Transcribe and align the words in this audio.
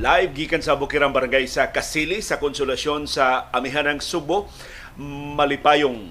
Live 0.00 0.32
gikan 0.32 0.64
sa 0.64 0.80
Bukirang 0.80 1.12
Barangay 1.12 1.44
sa 1.44 1.68
Kasili 1.68 2.24
sa 2.24 2.40
Konsolasyon 2.40 3.04
sa 3.04 3.52
Amihanang 3.52 4.00
Subo. 4.00 4.48
Malipayong 5.36 6.08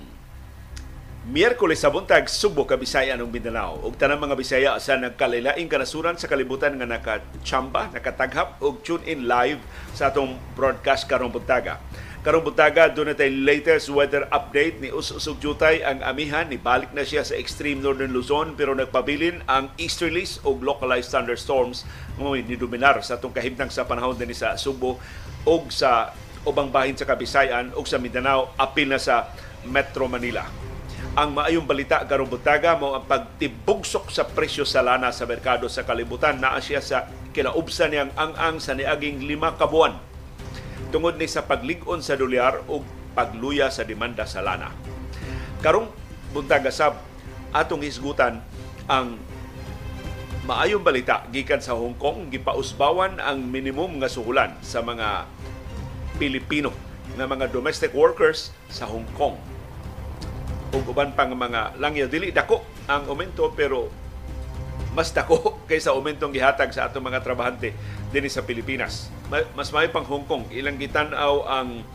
Miyerkules 1.25 1.81
sa 1.81 1.89
buntag 1.89 2.29
Subo 2.29 2.69
ka 2.69 2.77
Bisaya 2.77 3.17
ng 3.17 3.25
Mindanao 3.25 3.81
ug 3.81 3.97
tanang 3.97 4.21
mga 4.21 4.37
Bisaya 4.37 4.71
sa 4.77 4.93
nagkalilaing 4.93 5.65
kanasuran 5.65 6.21
sa 6.21 6.29
kalibutan 6.29 6.77
nga 6.77 6.86
nakachamba, 6.86 7.89
nakataghap 7.89 8.61
ug 8.61 8.77
tune 8.86 9.01
in 9.09 9.25
live 9.25 9.57
sa 9.97 10.13
atong 10.13 10.37
broadcast 10.53 11.09
karong 11.09 11.33
buntaga. 11.33 11.81
Karong 12.20 12.43
buntaga 12.43 12.91
doon 12.91 13.15
natay 13.15 13.31
latest 13.31 13.87
weather 13.87 14.28
update 14.28 14.83
ni 14.83 14.91
Ususog 14.91 15.39
Jutay. 15.39 15.79
Ang 15.87 16.04
amihan 16.04 16.43
ni 16.43 16.59
balik 16.59 16.92
na 16.92 17.07
siya 17.07 17.23
sa 17.23 17.32
extreme 17.39 17.79
northern 17.79 18.11
Luzon 18.11 18.59
pero 18.59 18.75
nagpabilin 18.75 19.39
ang 19.47 19.71
easterlies 19.79 20.43
ug 20.43 20.59
localized 20.59 21.15
thunderstorms 21.15 21.87
mo 22.19 22.36
ni 22.36 22.59
dominar 22.59 23.00
sa 23.07 23.15
atong 23.15 23.32
kahimtang 23.32 23.71
sa 23.71 23.87
panahon 23.87 24.19
dinhi 24.19 24.36
sa 24.36 24.59
Subo 24.59 25.00
ug 25.47 25.71
sa 25.71 26.11
ubang 26.43 26.68
bahin 26.68 27.00
sa 27.00 27.07
Kabisayan 27.07 27.71
ug 27.71 27.87
sa 27.87 27.95
Mindanao 27.95 28.51
apil 28.59 28.92
na 28.92 29.00
sa 29.00 29.31
Metro 29.64 30.11
Manila. 30.11 30.43
Ang 31.15 31.39
maayong 31.39 31.64
balita 31.64 32.03
karong 32.03 32.36
buntaga 32.36 32.75
mo 32.75 33.00
ang 33.00 33.08
pagtibugsok 33.08 34.11
sa 34.11 34.28
presyo 34.28 34.67
sa 34.67 34.83
lana 34.83 35.16
sa 35.16 35.23
merkado 35.23 35.72
sa 35.72 35.88
kalibutan. 35.88 36.36
Naa 36.36 36.59
siya 36.59 36.83
sa 36.83 37.08
kinaubsan 37.31 37.95
niyang 37.95 38.11
ang-ang 38.20 38.59
sa 38.59 38.75
niaging 38.75 39.23
lima 39.23 39.56
ka 39.56 39.72
buwan 39.72 40.08
tungod 40.89 41.17
ni 41.17 41.30
sa 41.30 41.45
paglig-on 41.45 42.02
sa 42.02 42.17
dolyar 42.17 42.66
ug 42.66 42.86
pagluya 43.14 43.70
sa 43.73 43.86
demanda 43.86 44.25
sa 44.25 44.42
lana. 44.42 44.73
Karong 45.62 45.90
buntaga 46.34 46.70
sab 46.70 46.98
atong 47.50 47.81
hisgutan 47.81 48.42
ang 48.86 49.18
maayong 50.46 50.81
balita 50.81 51.26
gikan 51.30 51.62
sa 51.62 51.78
Hong 51.78 51.98
Kong 51.98 52.34
gipausbawan 52.34 53.22
ang 53.22 53.42
minimum 53.42 54.02
nga 54.02 54.09
suhulan 54.09 54.58
sa 54.66 54.81
mga 54.81 55.30
Pilipino 56.18 56.73
na 57.18 57.26
mga 57.26 57.50
domestic 57.53 57.94
workers 57.94 58.53
sa 58.70 58.90
Hong 58.90 59.06
Kong 59.18 59.38
ug 60.70 60.84
uban 60.86 61.14
pang 61.18 61.34
mga 61.34 61.81
langyaw 61.81 62.06
dili 62.06 62.30
dako 62.30 62.62
ang 62.86 63.09
aumento 63.09 63.50
pero 63.53 63.90
mas 64.94 65.14
dako 65.14 65.56
kaysa 65.70 65.94
aumentong 65.94 66.34
gihatag 66.34 66.73
sa 66.73 66.90
atong 66.90 67.06
mga 67.06 67.22
trabahante 67.22 67.73
dinhi 68.09 68.30
sa 68.32 68.45
Pilipinas. 68.45 69.14
Mas 69.30 69.70
may 69.70 69.90
pang 69.90 70.06
Hong 70.06 70.26
Kong 70.26 70.50
ilang 70.50 70.81
gitan-aw 70.81 71.46
ang 71.46 71.86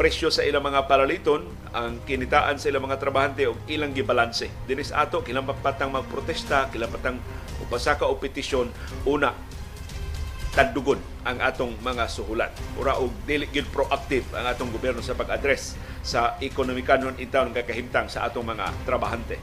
presyo 0.00 0.32
sa 0.32 0.40
ilang 0.40 0.64
mga 0.64 0.88
paraliton, 0.88 1.44
ang 1.76 2.00
kinitaan 2.08 2.56
sa 2.56 2.72
ilang 2.72 2.88
mga 2.88 2.96
trabahante 2.96 3.44
ug 3.44 3.56
ilang 3.68 3.92
gibalanse. 3.92 4.48
Dinhi 4.64 4.84
sa 4.84 5.04
ato 5.04 5.20
kilampatang 5.20 5.92
magprotesta, 5.92 6.72
kilampatang 6.72 7.20
upasaka 7.60 8.08
o 8.08 8.16
petisyon 8.16 8.72
una 9.04 9.36
tandugon 10.52 11.00
ang 11.24 11.40
atong 11.40 11.80
mga 11.80 12.04
suhulan. 12.08 12.52
Ura 12.76 13.00
og 13.00 13.12
dili 13.24 13.48
gyud 13.48 13.68
proactive 13.72 14.26
ang 14.36 14.48
atong 14.48 14.68
gobyerno 14.72 15.00
sa 15.00 15.16
pag-address 15.16 15.76
sa 16.04 16.36
ekonomikanon 16.42 17.16
itaw 17.16 17.48
kakahimtang 17.52 18.12
sa 18.12 18.28
atong 18.28 18.44
mga 18.44 18.68
trabahante. 18.84 19.40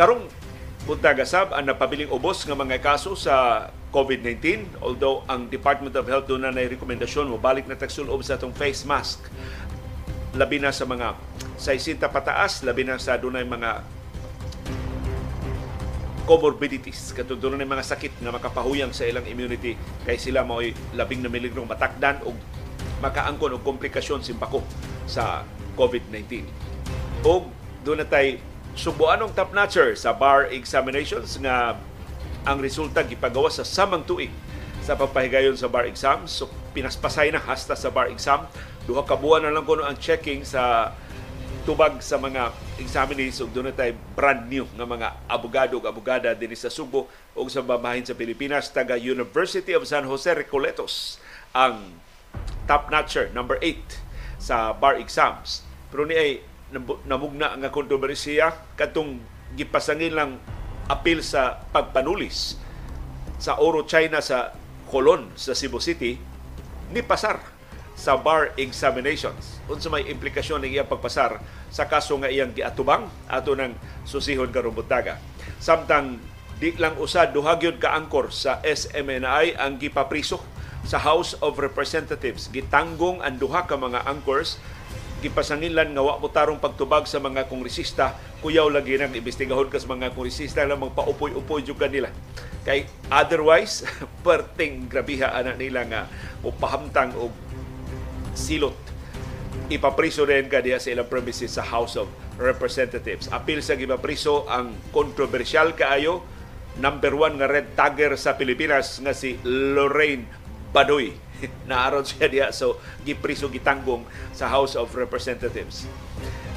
Karong 0.00 0.43
buntaga 0.84 1.24
sab 1.24 1.56
ang 1.56 1.64
napabiling 1.64 2.12
ubos 2.12 2.44
nga 2.44 2.52
mga 2.52 2.76
kaso 2.84 3.16
sa 3.16 3.66
COVID-19 3.88 4.68
although 4.84 5.24
ang 5.24 5.48
Department 5.48 5.96
of 5.96 6.04
Health 6.04 6.28
doon 6.28 6.44
na 6.44 6.52
rekomendasyon 6.52 7.32
mo 7.32 7.40
balik 7.40 7.64
na 7.64 7.72
tagsulob 7.72 8.20
sa 8.20 8.36
atong 8.36 8.52
face 8.52 8.84
mask 8.84 9.24
labi 10.36 10.60
na 10.60 10.68
sa 10.76 10.84
mga 10.84 11.16
60 11.56 12.04
pataas 12.04 12.60
labi 12.68 12.84
na 12.84 13.00
sa 13.00 13.16
dunay 13.16 13.48
mga 13.48 13.80
comorbidities 16.24 17.12
katong 17.12 17.40
doon 17.40 17.60
ng 17.60 17.68
mga 17.68 17.84
sakit 17.84 18.20
nga 18.20 18.32
makapahuyang 18.32 18.92
sa 18.92 19.04
ilang 19.04 19.24
immunity 19.28 19.76
kay 20.04 20.16
sila 20.16 20.40
mo'y 20.40 20.72
labing 20.96 21.20
na 21.20 21.28
miligrong 21.28 21.68
matakdan 21.68 22.20
o 22.24 22.32
makaangkon 23.04 23.56
og 23.56 23.64
komplikasyon 23.64 24.24
simpako 24.24 24.64
sa 25.04 25.44
COVID-19. 25.76 26.48
O 27.28 27.44
doon 27.84 28.00
na 28.00 28.08
tay 28.08 28.40
subuanong 28.74 29.30
top 29.34 29.54
notcher 29.54 29.94
sa 29.94 30.10
bar 30.10 30.50
examinations 30.50 31.38
nga 31.38 31.78
ang 32.44 32.58
resulta 32.60 33.06
gipagawa 33.06 33.48
sa 33.48 33.62
samang 33.62 34.02
tuig 34.04 34.34
sa 34.84 34.98
pagpahigayon 34.98 35.56
sa 35.56 35.70
bar 35.70 35.88
exam. 35.88 36.28
So 36.28 36.50
pinaspasay 36.76 37.32
na 37.32 37.40
hasta 37.40 37.72
sa 37.78 37.88
bar 37.88 38.12
exam. 38.12 38.44
Duha 38.84 39.06
ka 39.06 39.16
buwan 39.16 39.48
na 39.48 39.54
lang 39.54 39.64
kuno 39.64 39.86
ang 39.86 39.96
checking 39.96 40.44
sa 40.44 40.92
tubag 41.64 42.04
sa 42.04 42.20
mga 42.20 42.52
examinees 42.76 43.40
ug 43.40 43.48
doon 43.48 43.72
tay 43.72 43.96
brand 44.12 44.44
new 44.52 44.68
nga 44.76 44.84
mga 44.84 45.08
abogado 45.24 45.80
ug 45.80 45.88
abogada 45.88 46.36
dinhi 46.36 46.52
sa 46.52 46.68
Subo 46.68 47.08
ug 47.32 47.48
sa 47.48 47.64
babahin 47.64 48.04
sa 48.04 48.12
Pilipinas 48.12 48.68
taga 48.68 49.00
University 49.00 49.72
of 49.72 49.88
San 49.88 50.04
Jose 50.04 50.28
Recoletos 50.28 51.16
ang 51.56 51.96
top 52.68 52.92
notcher 52.92 53.32
number 53.32 53.56
8 53.64 53.80
sa 54.36 54.76
bar 54.76 55.00
exams 55.00 55.64
pero 55.88 56.04
ni 56.04 56.12
ay 56.12 56.44
namugna 57.06 57.54
nga 57.54 57.70
kontrobersiya 57.70 58.74
katong 58.74 59.22
gipasangin 59.54 60.14
lang 60.14 60.30
apil 60.90 61.22
sa 61.22 61.62
pagpanulis 61.70 62.58
sa 63.38 63.56
Oro 63.62 63.86
China 63.86 64.18
sa 64.20 64.52
Colon 64.90 65.32
sa 65.38 65.56
Cebu 65.56 65.80
City 65.80 66.18
ni 66.92 67.00
pasar 67.00 67.40
sa 67.94 68.18
bar 68.18 68.52
examinations. 68.58 69.62
Unsa 69.70 69.88
may 69.88 70.04
implikasyon 70.10 70.66
ng 70.66 70.72
iyang 70.74 70.90
pagpasar 70.90 71.38
sa 71.70 71.86
kaso 71.86 72.18
nga 72.18 72.28
iyang 72.28 72.50
giatubang 72.50 73.06
ato 73.30 73.54
ng 73.54 73.72
susihon 74.02 74.50
karong 74.50 74.74
buntaga. 74.74 75.22
Samtang 75.62 76.18
di 76.58 76.74
lang 76.78 76.98
usa 76.98 77.26
duha 77.26 77.58
gyud 77.58 77.78
ka 77.78 77.94
angkor 77.94 78.30
sa 78.34 78.58
SMNI 78.62 79.58
ang 79.58 79.78
gipapriso 79.78 80.42
sa 80.84 81.00
House 81.00 81.32
of 81.40 81.56
Representatives. 81.56 82.52
Gitanggong 82.52 83.24
ang 83.24 83.40
duha 83.40 83.64
ka 83.64 83.78
mga 83.78 84.04
anchors 84.04 84.60
gipasangilan 85.24 85.96
nga 85.96 86.02
wa 86.04 86.20
mo 86.20 86.28
tarong 86.28 86.60
pagtubag 86.60 87.08
sa 87.08 87.16
mga 87.16 87.48
kongresista 87.48 88.12
kuyaw 88.44 88.68
lagi 88.68 89.00
nang 89.00 89.16
imbestigahon 89.16 89.72
kas 89.72 89.88
mga 89.88 90.12
kongresista 90.12 90.68
lang 90.68 90.84
magpaupoy-upoy 90.84 91.64
jud 91.64 91.80
kanila 91.80 92.12
kay 92.68 92.84
otherwise 93.08 93.88
perting 94.26 94.84
grabiha 94.84 95.32
ana 95.32 95.56
nila 95.56 95.88
nga 95.88 96.00
upahamtang 96.44 97.16
og 97.16 97.32
silot 98.36 98.76
ipapriso 99.72 100.28
rin 100.28 100.44
ka 100.44 100.60
diya 100.60 100.76
sa 100.76 100.92
ilang 100.92 101.08
premises 101.08 101.56
sa 101.56 101.64
House 101.64 101.96
of 101.96 102.10
Representatives. 102.36 103.32
Apil 103.32 103.64
sa 103.64 103.78
gipapriso 103.78 104.44
ang 104.44 104.76
kontrobersyal 104.92 105.72
kaayo 105.72 106.20
number 106.76 107.14
one 107.14 107.38
nga 107.38 107.48
red 107.48 107.72
tagger 107.78 108.18
sa 108.18 108.34
Pilipinas 108.34 108.98
nga 109.00 109.14
si 109.14 109.38
Lorraine 109.46 110.26
Badoy. 110.74 111.14
Naaron 111.70 112.02
siya 112.02 112.26
diya 112.26 112.46
so 112.50 112.82
gipriso 113.06 113.46
gitanggong 113.46 114.02
sa 114.34 114.50
House 114.50 114.74
of 114.74 114.90
Representatives. 114.98 115.86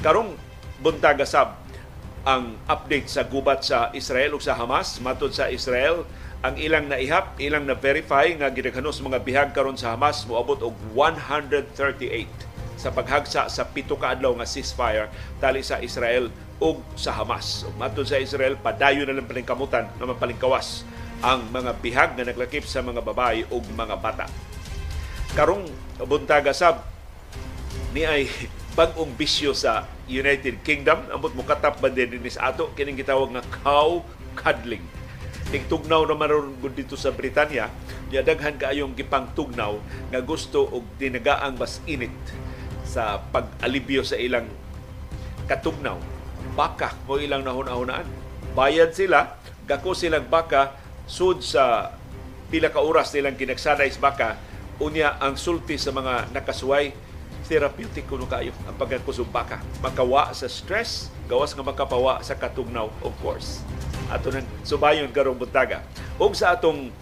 Karong 0.02 0.34
buntaga 0.82 1.22
sab 1.22 1.54
ang 2.26 2.58
update 2.66 3.06
sa 3.06 3.22
gubat 3.22 3.62
sa 3.62 3.94
Israel 3.94 4.34
ug 4.34 4.42
sa 4.42 4.58
Hamas 4.58 4.98
matod 4.98 5.30
sa 5.30 5.46
Israel 5.46 6.02
ang 6.38 6.54
ilang 6.54 6.86
naihap, 6.86 7.38
ilang 7.42 7.66
na 7.66 7.74
verify 7.74 8.30
nga 8.34 8.50
gidaghanos 8.50 9.02
mga 9.02 9.22
bihag 9.22 9.50
karon 9.54 9.78
sa 9.78 9.94
Hamas 9.94 10.26
moabot 10.26 10.58
og 10.62 10.74
138 10.94 12.26
sa 12.78 12.94
paghagsa 12.94 13.50
sa 13.50 13.62
pito 13.66 13.98
ka 13.98 14.14
adlaw 14.14 14.34
nga 14.38 14.46
ceasefire 14.46 15.10
tali 15.42 15.66
sa 15.66 15.82
Israel 15.82 16.30
ug 16.62 16.78
sa 16.94 17.14
Hamas. 17.14 17.66
Ug 17.66 17.74
matod 17.74 18.06
sa 18.06 18.22
Israel 18.22 18.54
padayon 18.54 19.06
na 19.10 19.18
lang 19.18 19.26
palingkamutan 19.26 19.90
nga 19.90 20.06
mapalingkawas 20.06 20.86
ang 21.24 21.50
mga 21.50 21.72
bihag 21.82 22.10
nga 22.14 22.26
naglakip 22.26 22.62
sa 22.62 22.84
mga 22.84 23.02
babae 23.02 23.46
ug 23.50 23.64
mga 23.74 23.96
bata. 23.98 24.26
Karong 25.34 25.66
buntaga 26.06 26.54
sab 26.54 26.86
ni 27.90 28.06
ay 28.06 28.30
bag-ong 28.78 29.18
bisyo 29.18 29.50
sa 29.56 29.90
United 30.06 30.62
Kingdom 30.62 31.10
ambot 31.10 31.34
mo 31.34 31.42
katap 31.42 31.82
ba 31.82 31.90
din 31.90 32.22
sa 32.30 32.54
ato 32.54 32.70
kining 32.78 32.94
gitawag 32.94 33.34
nga 33.34 33.42
cow 33.66 34.06
cuddling 34.38 34.86
tigtugnaw 35.48 36.04
naman 36.04 36.28
ron 36.28 36.74
dito 36.76 36.94
sa 36.94 37.08
Britanya, 37.08 37.72
ya 38.12 38.20
daghan 38.20 38.60
kaayong 38.60 38.92
gipang 38.92 39.32
tugnaw 39.32 39.80
nga 40.12 40.20
gusto 40.20 40.68
og 40.68 40.84
dinagaang 41.00 41.56
mas 41.56 41.80
init 41.88 42.12
sa 42.84 43.20
pag-alibyo 43.32 44.04
sa 44.04 44.20
ilang 44.20 44.44
katugnaw. 45.48 45.96
Baka 46.52 46.92
mo 47.08 47.16
ilang 47.16 47.44
nahuna-hunaan. 47.44 48.04
Bayad 48.52 48.92
sila, 48.92 49.40
gako 49.64 49.96
silang 49.96 50.28
baka 50.28 50.76
sud 51.08 51.40
sa 51.40 51.96
pila 52.52 52.68
ka 52.68 52.84
oras 52.84 53.10
nilang 53.16 53.34
kinagsanay 53.34 53.88
sa 53.88 54.00
baka 54.00 54.28
unya 54.78 55.18
ang 55.18 55.34
sulti 55.34 55.74
sa 55.80 55.90
mga 55.90 56.30
nakasuway. 56.30 56.94
Therapeutic 57.48 58.04
kuno 58.04 58.28
kayo 58.28 58.52
ang 58.68 58.76
pagkakusog. 58.76 59.32
Baka 59.32 59.58
makawa 59.80 60.36
sa 60.36 60.46
stress 60.46 61.08
gawas 61.26 61.56
nga 61.56 61.64
makapawa 61.64 62.20
sa 62.20 62.36
katugnaw 62.36 62.92
of 63.00 63.12
course. 63.24 63.64
Ato 64.12 64.28
nang 64.32 64.44
subayon 64.64 65.08
karong 65.12 65.36
buntaga. 65.36 65.80
Ug 66.20 66.36
sa 66.36 66.56
atong 66.56 66.92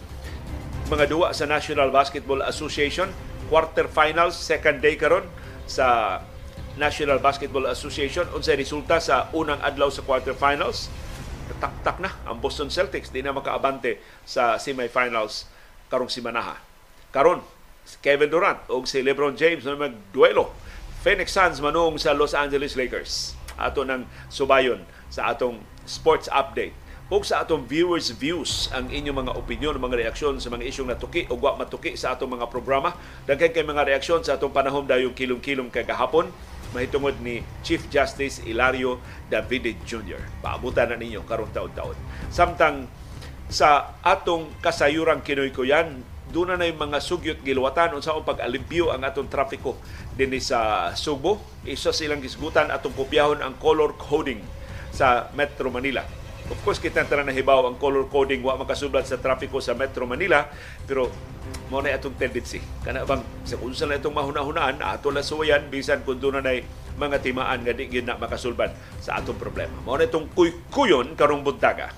mga 0.87 1.05
duwa 1.11 1.35
sa 1.35 1.51
National 1.51 1.91
Basketball 1.91 2.47
Association, 2.47 3.11
quarterfinals, 3.51 4.39
second 4.39 4.79
day 4.79 4.95
karon 4.95 5.27
sa 5.67 6.19
National 6.79 7.19
Basketball 7.19 7.67
Association. 7.67 8.27
Unsay 8.31 8.55
resulta 8.55 9.03
sa 9.03 9.31
unang 9.35 9.59
adlaw 9.67 9.91
sa 9.91 10.07
quarterfinals 10.07 10.87
taktak 11.63 12.03
na 12.03 12.11
ang 12.27 12.43
Boston 12.43 12.69
Celtics 12.69 13.15
di 13.15 13.23
na 13.23 13.35
makaabante 13.35 14.03
sa 14.27 14.59
semifinals 14.59 15.47
karong 15.87 16.11
simanaha 16.11 16.59
karon 17.15 17.41
Kevin 18.03 18.29
Durant 18.29 18.59
o 18.67 18.83
si 18.83 18.99
LeBron 18.99 19.39
James 19.39 19.63
na 19.63 19.79
magduelo. 19.79 20.51
Phoenix 21.07 21.31
Suns 21.31 21.63
manung 21.63 21.95
sa 22.03 22.11
Los 22.11 22.35
Angeles 22.35 22.75
Lakers. 22.75 23.39
Ato 23.55 23.87
ng 23.87 24.03
subayon 24.27 24.83
sa 25.07 25.31
atong 25.31 25.63
sports 25.87 26.27
update 26.35 26.75
ug 27.07 27.23
sa 27.23 27.47
atong 27.47 27.63
viewers 27.63 28.11
views 28.11 28.67
ang 28.75 28.91
inyong 28.91 29.23
mga 29.23 29.33
opinion 29.39 29.79
mga 29.79 30.03
reaksyon 30.03 30.43
sa 30.43 30.51
mga 30.51 30.67
isyong 30.67 30.91
natuki 30.91 31.23
o 31.31 31.39
wa 31.39 31.55
matuki 31.55 31.95
sa 31.95 32.19
atong 32.19 32.35
mga 32.35 32.51
programa 32.51 32.99
daghan 33.31 33.55
kay 33.55 33.63
mga 33.63 33.87
reaksyon 33.95 34.27
sa 34.27 34.35
atong 34.35 34.51
panahon 34.51 34.83
dayong 34.83 35.15
kilom-kilom 35.15 35.71
kay 35.71 35.87
gahapon 35.87 36.35
mahitungod 36.77 37.17
ni 37.25 37.41
Chief 37.65 37.81
Justice 37.89 38.45
Ilario 38.45 39.01
Davide 39.33 39.81
Jr. 39.89 40.21
Paabutan 40.45 40.93
na 40.93 41.01
ninyo 41.01 41.25
karong 41.25 41.57
taon-taon. 41.57 41.97
Samtang 42.29 42.85
sa 43.49 43.97
atong 44.05 44.53
kasayurang 44.61 45.25
kinoy-kuyan, 45.25 46.05
doon 46.29 46.59
na 46.59 46.69
mga 46.69 46.99
sugyot 47.01 47.41
giluwatan 47.41 47.97
unsa 47.97 48.13
ang 48.13 48.27
pag-alimpyo 48.27 48.91
ang 48.93 49.07
atong 49.07 49.31
trafiko 49.31 49.79
dinhi 50.19 50.43
sa 50.43 50.93
Subo. 50.93 51.41
Isa 51.65 51.95
silang 51.95 52.21
gisgutan 52.21 52.69
atong 52.69 52.93
kopyahon 52.93 53.41
ang 53.41 53.57
color 53.57 53.97
coding 53.97 54.43
sa 54.91 55.33
Metro 55.33 55.71
Manila 55.73 56.26
Of 56.47 56.63
course, 56.63 56.79
kita 56.79 57.03
na 57.11 57.27
nahibaw 57.27 57.67
ang 57.67 57.75
color 57.75 58.07
coding 58.07 58.39
wa 58.47 58.55
makasublat 58.55 59.03
sa 59.03 59.19
trafiko 59.19 59.59
sa 59.59 59.75
Metro 59.75 60.07
Manila, 60.07 60.47
pero 60.87 61.11
mo 61.67 61.83
na 61.83 61.91
atong 61.91 62.15
tendency. 62.15 62.63
Kana 62.87 63.03
bang 63.03 63.23
sa 63.43 63.59
unsa 63.59 63.83
na 63.91 63.99
itong 63.99 64.15
mahuna-hunaan, 64.15 64.79
ato 64.79 65.11
la 65.11 65.27
suwayan 65.27 65.67
bisan 65.67 66.07
kun 66.07 66.23
na 66.23 66.55
mga 66.97 67.19
timaan 67.19 67.67
nga 67.67 67.75
di 67.75 67.91
na 67.99 68.15
makasulban 68.15 68.71
sa 69.03 69.19
atong 69.19 69.37
problema. 69.37 69.75
Mo 69.83 69.99
na 69.99 70.07
itong 70.07 70.31
kuy-kuyon 70.39 71.19
karong 71.19 71.43
buntaga. 71.43 71.91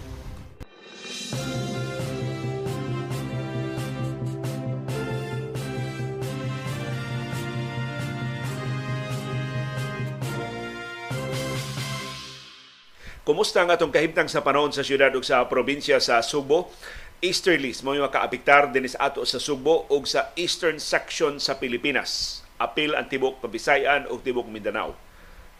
Kumusta 13.28 13.60
ang 13.60 13.68
atong 13.68 13.92
kahimtang 13.92 14.24
sa 14.24 14.40
panahon 14.40 14.72
sa 14.72 14.80
syudad 14.80 15.12
ug 15.12 15.20
sa 15.20 15.44
probinsya 15.44 16.00
sa 16.00 16.24
Subo? 16.24 16.72
Easterlies 17.20 17.84
mo 17.84 17.92
makaapektar 17.92 18.72
dinis 18.72 18.96
ato 18.96 19.20
sa 19.28 19.36
Subo 19.36 19.84
ug 19.92 20.08
sa 20.08 20.32
eastern 20.32 20.80
section 20.80 21.36
sa 21.36 21.60
Pilipinas. 21.60 22.40
Apil 22.56 22.96
ang 22.96 23.04
tibok 23.04 23.44
Pabisayan 23.44 24.08
ug 24.08 24.24
tibok 24.24 24.48
Mindanao. 24.48 24.96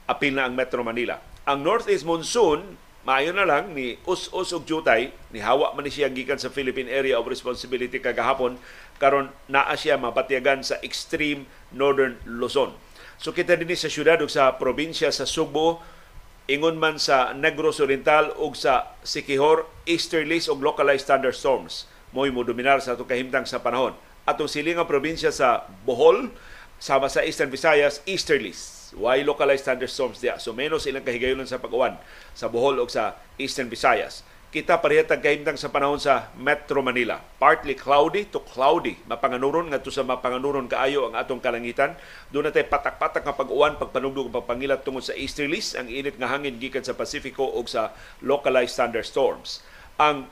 Apil 0.09 0.32
na 0.41 0.49
ang 0.49 0.56
Metro 0.56 0.81
Manila. 0.81 1.20
Ang 1.44 1.61
northeast 1.61 2.09
monsoon 2.09 2.81
maayo 3.05 3.37
na 3.37 3.44
lang 3.44 3.76
ni 3.76 4.00
us-us 4.09 4.56
og 4.56 4.65
jutay 4.65 5.12
ni 5.29 5.44
hawa 5.44 5.76
man 5.76 5.85
ni 5.85 5.93
gikan 5.93 6.41
sa 6.41 6.49
Philippine 6.49 6.88
Area 6.88 7.20
of 7.20 7.29
Responsibility 7.29 8.00
kagahapon 8.00 8.56
karon 8.97 9.29
naa 9.44 9.76
siya 9.76 10.00
mapatyagan 10.00 10.65
sa 10.65 10.81
extreme 10.81 11.44
northern 11.76 12.17
Luzon. 12.25 12.73
So 13.20 13.37
kita 13.37 13.61
dinhi 13.61 13.76
sa 13.76 13.93
syudad 13.93 14.25
ug 14.25 14.32
sa 14.32 14.56
probinsya 14.56 15.12
sa 15.12 15.29
Subo 15.29 15.98
ingon 16.49 16.81
man 16.81 16.97
sa 16.97 17.37
Negros 17.37 17.77
Oriental 17.79 18.33
ug 18.41 18.56
sa 18.56 18.97
Sikihor, 19.05 19.69
easterlies 19.85 20.49
ug 20.49 20.65
localized 20.65 21.05
thunderstorms 21.05 21.85
mo'y 22.17 22.33
mo 22.33 22.41
dominar 22.41 22.81
sa 22.81 22.97
atong 22.97 23.05
kahimtang 23.05 23.45
sa 23.45 23.61
panahon. 23.61 23.93
Atong 24.25 24.49
silingang 24.49 24.89
probinsya 24.89 25.29
sa 25.29 25.69
Bohol, 25.85 26.33
sama 26.81 27.12
sa 27.12 27.21
Eastern 27.21 27.53
Visayas, 27.53 28.00
easterlies. 28.09 28.97
Why 28.97 29.21
localized 29.21 29.69
thunderstorms 29.69 30.25
diya? 30.25 30.41
So 30.41 30.56
menos 30.56 30.89
ilang 30.89 31.05
kahigayon 31.05 31.45
sa 31.45 31.61
pag-uwan 31.61 32.00
sa 32.33 32.49
Bohol 32.49 32.81
ug 32.81 32.89
sa 32.89 33.21
Eastern 33.37 33.69
Visayas 33.69 34.25
kita 34.49 34.81
parehitag 34.81 35.21
kahimtang 35.21 35.61
sa 35.61 35.69
panahon 35.69 36.00
sa 36.00 36.33
Metro 36.33 36.81
Manila. 36.81 37.21
Partly 37.37 37.77
cloudy 37.77 38.25
to 38.33 38.41
cloudy. 38.41 38.97
Mapanganuron 39.05 39.69
ngadto 39.69 39.93
sa 39.93 40.09
mapanganuron 40.09 40.65
kaayo 40.65 41.12
ang 41.12 41.21
atong 41.21 41.37
kalangitan. 41.37 41.93
Doon 42.33 42.49
natay 42.49 42.65
patak-patak 42.65 43.29
nga 43.29 43.37
pag-uwan, 43.37 43.77
pagpanugdog 43.77 44.33
ug 44.33 44.37
pagpangilat 44.41 44.89
tungod 44.89 45.05
sa 45.05 45.12
easterlies, 45.12 45.77
ang 45.77 45.93
init 45.93 46.17
nga 46.17 46.33
hangin 46.33 46.56
gikan 46.56 46.81
sa 46.81 46.97
Pasifiko 46.97 47.45
ug 47.45 47.69
sa 47.69 47.93
localized 48.25 48.73
thunderstorms. 48.73 49.61
Ang 50.00 50.25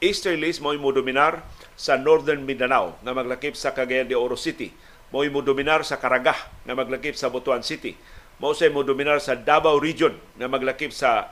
easterlies 0.00 0.64
mo 0.64 0.72
mo 0.80 0.88
dominar 0.88 1.44
sa 1.76 2.00
Northern 2.00 2.48
Mindanao 2.48 2.96
nga 3.04 3.12
maglakip 3.12 3.52
sa 3.52 3.76
Cagayan 3.76 4.08
de 4.08 4.16
Oro 4.16 4.40
City. 4.40 4.72
Mo 5.12 5.20
mo 5.28 5.44
dominar 5.44 5.84
sa 5.84 6.00
Caragah 6.00 6.40
nga 6.64 6.72
maglakip 6.72 7.20
sa 7.20 7.28
Butuan 7.28 7.60
City. 7.60 8.00
Mo 8.40 8.56
mo 8.72 8.80
dominar 8.80 9.20
sa 9.20 9.36
Davao 9.36 9.76
Region 9.76 10.16
nga 10.40 10.48
maglakip 10.48 10.88
sa 10.88 11.28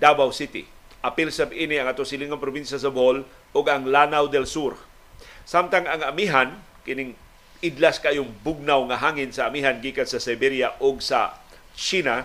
Davao 0.00 0.32
City 0.32 0.73
apil 1.04 1.28
sab 1.28 1.52
ini 1.52 1.76
ang 1.76 1.92
ato 1.92 2.00
silingang 2.00 2.40
probinsya 2.40 2.80
sa 2.80 2.88
Bohol 2.88 3.28
ug 3.52 3.64
ang 3.68 3.84
Lanao 3.84 4.24
del 4.32 4.48
Sur. 4.48 4.72
Samtang 5.44 5.84
ang 5.84 6.00
amihan 6.00 6.56
kining 6.88 7.12
idlas 7.60 8.00
kayong 8.00 8.32
bugnaw 8.40 8.80
nga 8.88 8.96
hangin 9.04 9.28
sa 9.28 9.52
amihan 9.52 9.76
gikan 9.84 10.08
sa 10.08 10.16
Siberia 10.16 10.72
ug 10.80 11.04
sa 11.04 11.36
China 11.76 12.24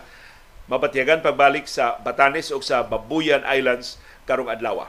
mapatyagan 0.72 1.20
pagbalik 1.20 1.68
sa 1.68 2.00
Batanes 2.00 2.56
ug 2.56 2.64
sa 2.64 2.88
Babuyan 2.88 3.44
Islands 3.44 4.00
karong 4.24 4.48
adlaw. 4.48 4.88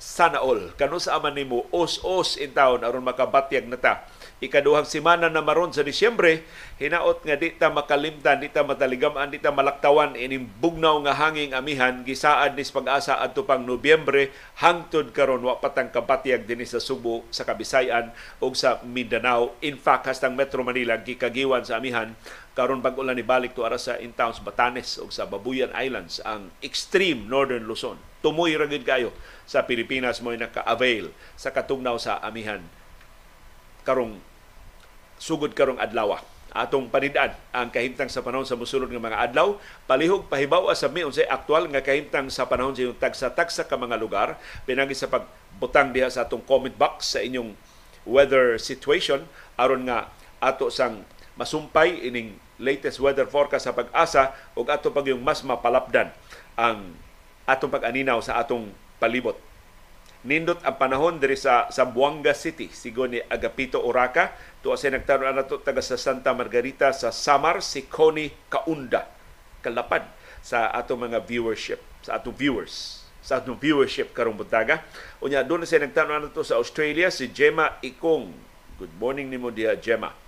Sana 0.00 0.42
all 0.42 0.74
kano 0.74 0.98
sa 1.00 1.16
aman 1.16 1.34
nimo 1.34 1.70
os-os 1.70 2.36
in 2.36 2.52
town 2.52 2.82
aron 2.82 3.06
makabatyag 3.06 3.70
na 3.70 3.78
ta 3.80 4.04
ikaduhang 4.44 4.84
semana 4.84 5.32
na 5.32 5.40
maron 5.40 5.72
sa 5.72 5.80
Disyembre, 5.80 6.44
hinaot 6.76 7.24
nga 7.24 7.36
di 7.38 7.56
ta 7.56 7.72
makalimtan, 7.72 8.44
di 8.44 8.52
ta 8.52 8.60
mataligaman, 8.60 9.32
di 9.32 9.40
ta 9.40 9.54
malaktawan 9.54 10.18
ining 10.18 10.44
bugnaw 10.60 11.00
nga 11.06 11.16
hanging 11.16 11.56
amihan 11.56 12.04
gisaad 12.04 12.52
nis 12.52 12.74
pag-asa 12.74 13.16
adto 13.16 13.48
pang 13.48 13.64
Nobyembre 13.64 14.34
hangtod 14.60 15.16
karon 15.16 15.40
wa 15.40 15.56
patang 15.56 15.88
kabatyag 15.88 16.44
dinhi 16.44 16.68
sa 16.68 16.82
Subo, 16.82 17.24
sa 17.32 17.48
Kabisayan 17.48 18.12
ug 18.42 18.52
sa 18.52 18.84
Mindanao. 18.84 19.56
In 19.64 19.80
fact, 19.80 20.10
hastang 20.12 20.36
Metro 20.36 20.60
Manila 20.60 21.00
gikagiwan 21.00 21.64
sa 21.64 21.80
amihan 21.80 22.12
karon 22.52 22.84
bag 22.84 22.98
ulan 22.98 23.16
ni 23.16 23.24
balik 23.24 23.56
to 23.56 23.64
ara 23.64 23.80
sa 23.80 23.96
in 23.96 24.12
towns 24.12 24.38
Batanes 24.44 25.00
ug 25.00 25.08
sa 25.08 25.24
Babuyan 25.24 25.72
Islands 25.72 26.20
ang 26.22 26.52
extreme 26.60 27.26
northern 27.26 27.64
Luzon. 27.64 28.13
Tumoy 28.24 28.56
ra 28.56 28.64
kayo. 28.64 29.12
Sa 29.44 29.68
Pilipinas 29.68 30.24
mo 30.24 30.32
naka-avail 30.32 31.12
sa 31.36 31.52
katugnaw 31.52 32.00
sa 32.00 32.16
amihan 32.24 32.64
karong 33.84 34.16
sugod 35.20 35.52
karong 35.52 35.76
adlaw 35.76 36.16
atong 36.56 36.88
panidaan 36.88 37.36
ang 37.52 37.68
kahimtang 37.68 38.08
sa 38.08 38.24
panahon 38.24 38.48
sa 38.48 38.56
musulod 38.56 38.88
nga 38.88 39.02
mga 39.02 39.28
adlaw 39.28 39.60
palihog 39.84 40.30
pahibaw 40.32 40.72
sa 40.72 40.88
mi 40.88 41.04
unsay 41.04 41.28
aktual 41.28 41.68
nga 41.68 41.84
kahimtang 41.84 42.32
sa 42.32 42.48
panahon 42.48 42.72
sa 42.72 42.88
inyong 42.88 42.96
tagsa-tagsa 42.96 43.68
ka 43.68 43.76
mga 43.76 44.00
lugar. 44.00 44.40
Pinagi 44.64 44.96
sa 44.96 45.12
pagbutang 45.12 45.92
diha 45.92 46.08
sa 46.08 46.24
atong 46.24 46.40
comment 46.48 46.72
box 46.72 47.12
sa 47.12 47.20
inyong 47.20 47.52
weather 48.08 48.56
situation 48.56 49.28
aron 49.60 49.84
nga 49.84 50.08
ato 50.40 50.72
sang 50.72 51.04
masumpay 51.36 52.08
ining 52.08 52.40
latest 52.56 53.02
weather 53.02 53.28
forecast 53.28 53.68
sa 53.68 53.76
pag-asa 53.76 54.32
ug 54.56 54.70
ato 54.72 54.88
pag 54.94 55.04
yung 55.10 55.20
mas 55.20 55.44
mapalapdan 55.44 56.08
ang 56.56 56.94
atong 57.44 57.72
pag-aninaw 57.72 58.20
sa 58.24 58.40
atong 58.40 58.72
palibot. 58.96 59.36
Nindot 60.24 60.56
ang 60.64 60.80
panahon 60.80 61.20
diri 61.20 61.36
sa 61.36 61.68
Zamboanga 61.68 62.32
City 62.32 62.72
sigon 62.72 63.12
ni 63.12 63.20
Agapito 63.20 63.84
Uraca. 63.84 64.32
Tuwa 64.64 64.80
sa 64.80 64.88
nagtaron 64.88 65.36
nato 65.36 65.60
taga 65.60 65.84
sa 65.84 66.00
Santa 66.00 66.32
Margarita 66.32 66.96
sa 66.96 67.12
Samar 67.12 67.60
si 67.60 67.84
Connie 67.84 68.32
Kaunda. 68.48 69.04
Kalapad 69.60 70.08
sa 70.40 70.72
ato 70.72 70.96
mga 70.96 71.20
viewership 71.28 71.80
sa 72.00 72.16
ato 72.16 72.32
viewers 72.32 73.04
sa 73.24 73.40
atong 73.40 73.56
viewership 73.56 74.16
karong 74.16 74.36
buntaga. 74.36 74.84
Unya 75.20 75.44
doon 75.44 75.64
na 75.64 75.68
siya 75.68 75.84
nagtanon 75.84 76.28
nato 76.28 76.40
sa 76.40 76.56
Australia 76.56 77.12
si 77.12 77.28
Gemma 77.28 77.76
Ikong. 77.84 78.32
Good 78.80 78.96
morning 78.96 79.28
nimo 79.28 79.52
diha 79.52 79.76
Gemma 79.76 80.23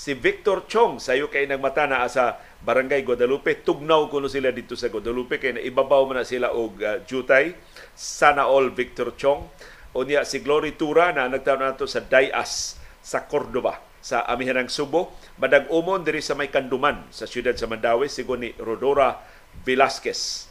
si 0.00 0.16
Victor 0.16 0.64
Chong 0.64 0.96
sayo 0.96 1.28
kay 1.28 1.44
nagmata 1.44 1.84
na 1.84 2.08
sa 2.08 2.40
Barangay 2.64 3.04
Guadalupe. 3.04 3.60
Tugnaw 3.60 4.08
kuno 4.08 4.32
sila 4.32 4.48
dito 4.48 4.72
sa 4.72 4.88
Guadalupe 4.88 5.36
kay 5.36 5.60
naibabaw 5.60 6.08
man 6.08 6.16
na 6.16 6.24
sila 6.24 6.56
og 6.56 6.80
uh, 6.80 7.04
jutay. 7.04 7.52
Sana 7.92 8.48
all 8.48 8.72
Victor 8.72 9.12
Chong. 9.20 9.44
Unya 9.92 10.24
si 10.24 10.40
Glory 10.40 10.72
Tura 10.80 11.12
na 11.12 11.28
nagtaon 11.28 11.60
nato 11.60 11.84
sa 11.84 12.00
Dayas 12.00 12.80
sa 13.04 13.28
Cordoba 13.28 13.76
sa 14.00 14.24
amihanang 14.24 14.72
Subo. 14.72 15.12
Madag 15.36 15.68
umon 15.68 16.00
diri 16.00 16.24
sa 16.24 16.32
may 16.32 16.48
kanduman 16.48 17.04
sa 17.12 17.28
siyudad 17.28 17.52
sa 17.60 17.68
Mandawi 17.68 18.08
sigon 18.08 18.40
ni 18.40 18.56
Rodora 18.56 19.20
Velasquez. 19.68 20.48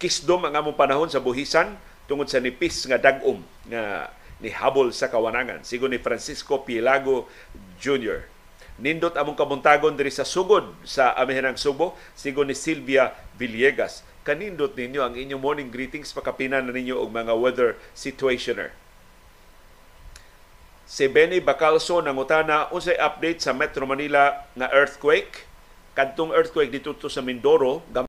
Kisdom 0.00 0.48
ang 0.48 0.56
among 0.56 0.80
panahon 0.80 1.12
sa 1.12 1.20
buhisan 1.20 1.76
tungod 2.08 2.32
sa 2.32 2.40
nipis 2.40 2.88
nga 2.88 2.96
dagom 2.96 3.44
nga 3.68 4.08
ni 4.42 4.50
habol 4.50 4.90
sa 4.90 5.06
kawanangan. 5.06 5.62
Sigon 5.62 5.94
ni 5.94 6.02
Francisco 6.02 6.66
Pilago 6.66 7.30
Jr. 7.78 8.26
Nindot 8.82 9.14
among 9.14 9.38
kabuntagon 9.38 9.94
diri 9.94 10.10
sa 10.10 10.26
sugod 10.26 10.74
sa 10.82 11.14
amihanang 11.14 11.54
Subo, 11.54 11.94
sigon 12.18 12.50
ni 12.50 12.56
Silvia 12.58 13.14
Villegas. 13.38 14.02
Kanindot 14.26 14.74
ninyo 14.74 15.02
ang 15.02 15.14
inyong 15.14 15.42
morning 15.42 15.70
greetings 15.70 16.10
pakapinan 16.10 16.66
na 16.66 16.74
ninyo 16.74 16.98
og 16.98 17.14
mga 17.14 17.34
weather 17.38 17.78
situationer. 17.94 18.74
Si 20.86 21.06
Benny 21.08 21.38
Bacalso 21.38 22.02
nangutana 22.02 22.68
unsay 22.74 22.98
update 22.98 23.40
sa 23.40 23.54
Metro 23.54 23.86
Manila 23.86 24.44
nga 24.58 24.68
earthquake. 24.74 25.46
Kadtong 25.92 26.32
earthquake 26.32 26.72
dito 26.72 26.96
sa 26.96 27.20
Mindoro, 27.20 27.84